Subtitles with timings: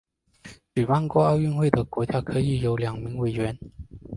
[0.73, 3.55] 举办过奥运会的国家可以有两名委员。